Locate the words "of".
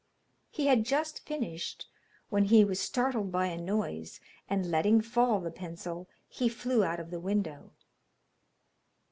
6.99-7.11